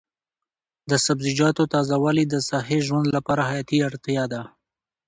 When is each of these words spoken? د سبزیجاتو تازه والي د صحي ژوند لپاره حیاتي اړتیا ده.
د 0.89 0.91
سبزیجاتو 1.05 1.63
تازه 1.73 1.95
والي 2.03 2.25
د 2.27 2.35
صحي 2.49 2.79
ژوند 2.87 3.07
لپاره 3.15 3.41
حیاتي 3.49 3.77
اړتیا 3.87 4.23
ده. 4.33 4.41